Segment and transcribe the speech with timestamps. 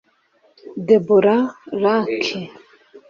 [0.87, 1.37] Deborah
[1.81, 2.25] Laak